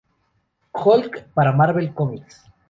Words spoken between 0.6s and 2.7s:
Hulk" para Marvel Comics.